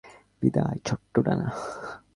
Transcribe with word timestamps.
বিদায়, 0.41 0.77
ছোট্ট 0.85 1.13
ডানা। 1.19 1.47